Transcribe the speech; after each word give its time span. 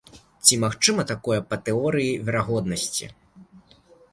Ці 0.45 0.55
магчыма 0.63 1.03
такое 1.11 1.37
па 1.51 1.59
тэорыі 1.67 2.15
верагоднасці? 2.31 3.05